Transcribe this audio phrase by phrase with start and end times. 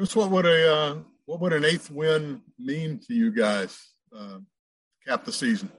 [0.00, 0.96] Chris, what would a uh,
[1.26, 3.78] what would an eighth win mean to you guys?
[4.16, 4.38] Uh,
[5.06, 5.70] cap the season.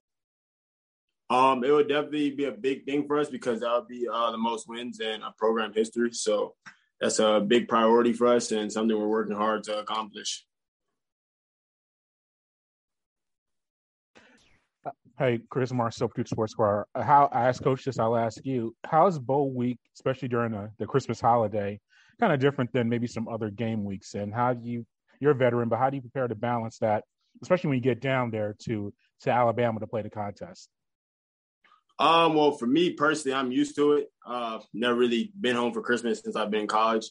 [1.32, 4.30] Um, it would definitely be a big thing for us because that would be uh,
[4.30, 6.14] the most wins in a program history.
[6.14, 6.54] So
[7.00, 10.46] that's a big priority for us and something we're working hard to accomplish.
[15.22, 16.88] Hey, Chris Marcel, The Sports Inquirer.
[16.96, 20.88] How I asked Coach this, I'll ask you: How's bowl week, especially during the, the
[20.88, 21.80] Christmas holiday,
[22.20, 24.16] kind of different than maybe some other game weeks?
[24.16, 24.84] And how do you?
[25.20, 27.04] You're a veteran, but how do you prepare to balance that,
[27.44, 28.92] especially when you get down there to
[29.22, 30.70] to Alabama to play the contest?
[32.00, 34.08] Um, well, for me personally, I'm used to it.
[34.26, 37.06] Uh, never really been home for Christmas since I've been in college.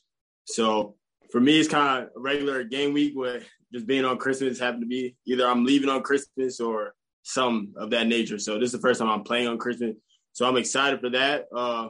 [0.47, 0.97] So
[1.31, 4.89] for me, it's kind of regular game week where just being on Christmas happened to
[4.89, 8.39] be either I'm leaving on Christmas or some of that nature.
[8.39, 9.97] So this is the first time I'm playing on Christmas.
[10.33, 11.47] So I'm excited for that.
[11.55, 11.89] Uh,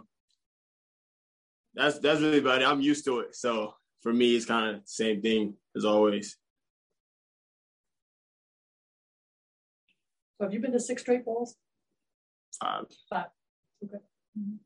[1.74, 2.68] that's that's really about it.
[2.68, 3.36] I'm used to it.
[3.36, 6.36] So for me, it's kind of the same thing as always.
[10.38, 11.54] So have you been to six straight bowls?
[12.60, 12.87] Five.
[13.09, 13.26] Five.
[13.84, 13.98] Okay.
[14.38, 14.56] Mm-hmm.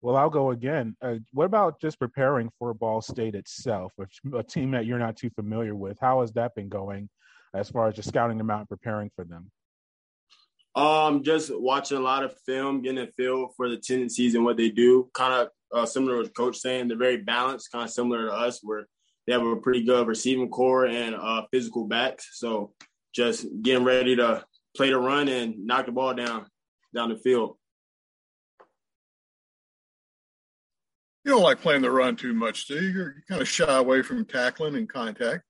[0.00, 0.96] Well, I'll go again.
[1.00, 5.16] Uh, what about just preparing for Ball State itself, a, a team that you're not
[5.16, 5.96] too familiar with?
[5.98, 7.08] How has that been going
[7.54, 9.50] as far as just scouting them out and preparing for them?
[10.76, 14.56] Um, just watching a lot of film, getting a feel for the tendencies and what
[14.56, 15.08] they do.
[15.14, 18.58] Kind of uh, similar to Coach saying, they're very balanced, kind of similar to us,
[18.62, 18.86] where
[19.26, 22.30] they have a pretty good receiving corps and uh, physical backs.
[22.32, 22.72] So
[23.14, 24.44] just getting ready to
[24.76, 26.46] play the run and knock the ball down
[26.94, 27.56] down the field.
[31.24, 32.90] You don't like playing the run too much, do you?
[32.90, 35.44] You're kind of shy away from tackling and contact.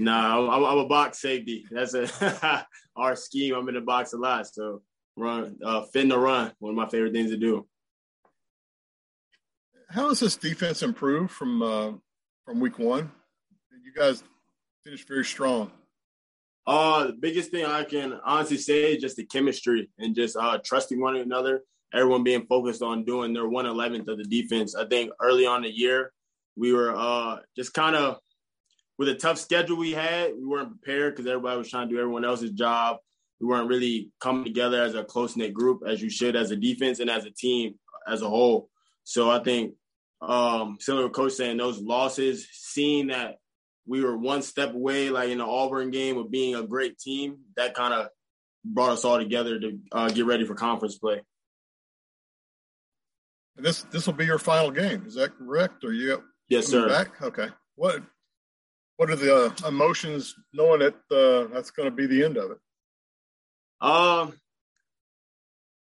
[0.00, 1.66] No, nah, I'm, I'm, a box safety.
[1.70, 3.54] That's a our scheme.
[3.54, 4.80] I'm in the box a lot, so
[5.14, 6.52] run, uh, fin the run.
[6.58, 7.66] One of my favorite things to do.
[9.90, 11.92] How has this defense improved from uh,
[12.46, 13.12] from week one?
[13.84, 14.24] You guys
[14.84, 15.70] finished very strong.
[16.66, 20.60] Uh, the biggest thing I can honestly say is just the chemistry and just uh,
[20.64, 21.60] trusting one another.
[21.92, 24.74] Everyone being focused on doing their one eleventh of the defense.
[24.74, 26.10] I think early on the year
[26.56, 28.16] we were uh, just kind of
[29.00, 30.32] with a tough schedule we had.
[30.38, 32.98] We weren't prepared because everybody was trying to do everyone else's job.
[33.40, 36.56] We weren't really coming together as a close knit group as you should as a
[36.56, 38.68] defense and as a team as a whole.
[39.04, 39.72] So I think
[40.20, 43.36] um, similar to coach saying those losses, seeing that
[43.86, 47.38] we were one step away, like in the Auburn game, of being a great team.
[47.56, 48.08] That kind of
[48.66, 51.22] brought us all together to uh, get ready for conference play.
[53.56, 55.84] This this will be your final game, is that correct?
[55.84, 56.86] Are you yes, sir?
[56.86, 57.22] Back?
[57.22, 57.48] Okay.
[57.76, 58.02] What
[59.00, 62.50] what are the uh, emotions knowing that uh, that's going to be the end of
[62.50, 62.58] it?
[63.80, 64.34] Um,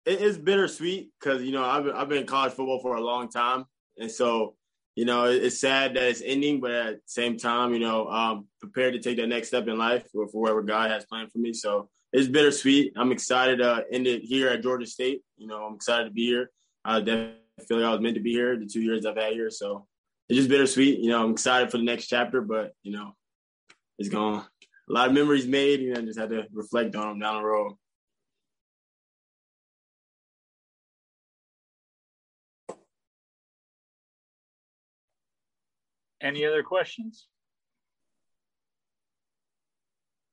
[0.05, 3.27] it is bittersweet because you know I've I've been in college football for a long
[3.27, 3.65] time,
[3.97, 4.55] and so
[4.95, 8.47] you know, it's sad that it's ending, but at the same time, you know, um,
[8.61, 11.39] prepared to take that next step in life for, for whatever God has planned for
[11.39, 11.51] me.
[11.51, 12.93] So it's bittersweet.
[12.95, 15.23] I'm excited to end it here at Georgia State.
[15.35, 16.51] You know, I'm excited to be here.
[16.85, 17.35] I definitely
[17.67, 19.49] feel like I was meant to be here the two years I've had here.
[19.49, 19.87] So
[20.33, 20.99] it's just bittersweet.
[20.99, 23.15] You know, I'm excited for the next chapter, but you know,
[23.99, 24.43] it's gone.
[24.89, 25.79] A lot of memories made.
[25.79, 27.73] You know, just had to reflect on them down the road.
[36.19, 37.27] Any other questions?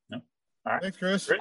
[0.08, 0.22] No.
[0.64, 0.82] All right.
[0.82, 1.26] Thanks, Chris.
[1.26, 1.38] Chris?